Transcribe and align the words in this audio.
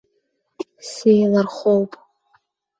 Сеилархоуп. 0.89 1.91